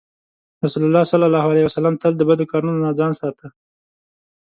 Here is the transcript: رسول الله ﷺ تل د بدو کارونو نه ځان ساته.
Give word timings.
رسول 0.65 0.83
الله 0.87 1.03
ﷺ 1.11 1.93
تل 2.01 2.13
د 2.17 2.21
بدو 2.29 2.45
کارونو 2.51 2.77
نه 2.85 2.91
ځان 2.99 3.11
ساته. 3.19 3.47